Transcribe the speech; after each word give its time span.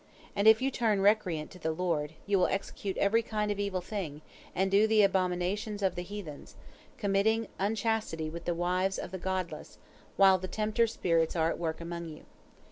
And 0.35 0.47
if 0.47 0.63
you 0.63 0.71
turn 0.71 1.01
recreant 1.01 1.51
to 1.51 1.59
the 1.59 1.69
Lord, 1.71 2.13
you 2.25 2.39
will 2.39 2.47
execute 2.47 2.97
every 2.97 3.21
kind 3.21 3.51
of 3.51 3.59
evil 3.59 3.81
thing, 3.81 4.23
and 4.55 4.71
do 4.71 4.87
the 4.87 5.03
abominations 5.03 5.83
of 5.83 5.93
the 5.93 6.01
heathen, 6.01 6.47
committing 6.97 7.47
unchastity 7.59 8.27
with 8.27 8.45
the 8.45 8.55
wives 8.55 8.97
of 8.97 9.11
the 9.11 9.19
godless, 9.19 9.77
while 10.17 10.39
the 10.39 10.47
tempter 10.47 10.87
spirits 10.87 11.35
are 11.35 11.51
at 11.51 11.59
work 11.59 11.79
among 11.79 12.09
you. 12.09 12.25